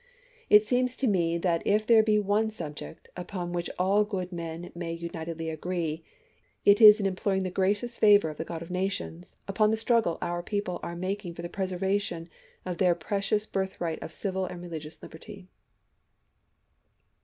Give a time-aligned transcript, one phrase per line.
[0.49, 4.71] It seems to me that if there be one subject upon which all good 328
[4.71, 4.73] ABRAHAM LINCOLN Chap.
[4.73, 4.79] XV.
[4.81, 6.03] men may unitedly agree,
[6.65, 9.69] it is in imploring the gracious Lincoln to favor of the God of Nations upon
[9.69, 12.29] the struggle our people Quakers ^^'® making for the preservation
[12.65, 13.97] of their precious birth Jan.
[13.99, 15.47] 5,' rigrht of civil and religious liberty.